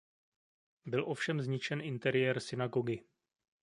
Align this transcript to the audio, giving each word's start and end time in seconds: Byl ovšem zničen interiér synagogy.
Byl 0.85 1.03
ovšem 1.05 1.41
zničen 1.41 1.81
interiér 1.81 2.39
synagogy. 2.39 3.03